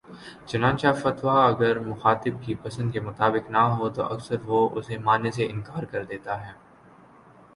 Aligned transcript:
چنانچہ 0.47 0.91
فتویٰ 1.01 1.41
اگر 1.47 1.79
مخاطب 1.81 2.41
کی 2.43 2.53
پسند 2.63 2.91
کے 2.93 2.99
مطابق 2.99 3.51
نہ 3.51 3.63
ہو 3.75 3.89
تو 3.89 4.03
اکثر 4.05 4.37
وہ 4.45 4.59
اسے 4.73 4.97
ماننے 4.97 5.31
سے 5.31 5.43
انکار 5.45 5.83
کر 5.91 6.03
دیتا 6.05 6.33
ہے 6.45 6.53